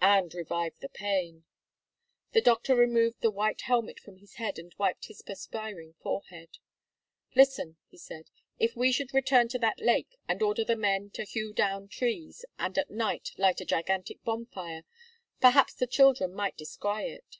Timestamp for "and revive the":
0.00-0.88